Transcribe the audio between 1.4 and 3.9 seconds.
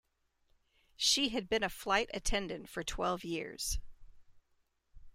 been a flight attendant for twelve years.